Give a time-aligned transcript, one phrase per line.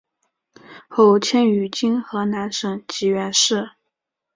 [0.87, 3.69] 后迁于今河南省济源市。